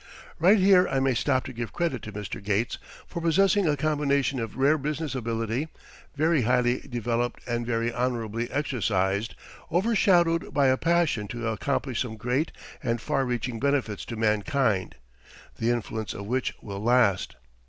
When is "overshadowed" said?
9.71-10.55